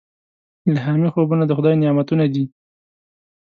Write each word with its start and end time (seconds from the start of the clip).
الهامي 0.69 1.07
خوبونه 1.13 1.43
د 1.45 1.51
خدای 1.57 1.73
نعمتونه 1.81 2.25
دي. 2.33 2.45